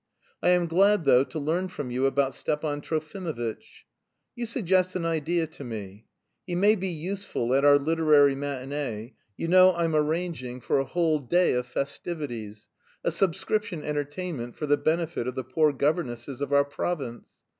I 0.41 0.49
am 0.49 0.65
glad 0.65 1.03
though 1.05 1.23
to 1.25 1.37
learn 1.37 1.67
from 1.67 1.91
you 1.91 2.07
about 2.07 2.33
Stepan 2.33 2.81
Trofimovitch. 2.81 3.85
You 4.35 4.47
suggest 4.47 4.95
an 4.95 5.05
idea 5.05 5.45
to 5.45 5.63
me: 5.63 6.07
he 6.47 6.55
may 6.55 6.73
be 6.73 6.87
useful 6.87 7.53
at 7.53 7.63
our 7.63 7.77
literary 7.77 8.35
matinée, 8.35 9.13
you 9.37 9.47
know 9.47 9.75
I'm 9.75 9.95
arranging 9.95 10.59
for 10.59 10.79
a 10.79 10.85
whole 10.85 11.19
day 11.19 11.53
of 11.53 11.67
festivities, 11.67 12.67
a 13.03 13.11
subscription 13.11 13.83
entertainment 13.83 14.55
for 14.55 14.65
the 14.65 14.75
benefit 14.75 15.27
of 15.27 15.35
the 15.35 15.43
poor 15.43 15.71
governesses 15.71 16.41
of 16.41 16.51
our 16.51 16.65
province. 16.65 17.29